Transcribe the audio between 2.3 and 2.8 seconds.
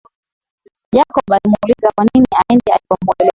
aende